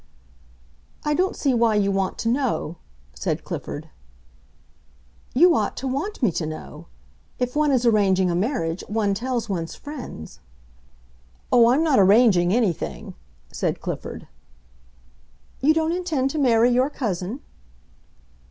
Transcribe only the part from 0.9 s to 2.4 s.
"I don't see why you want to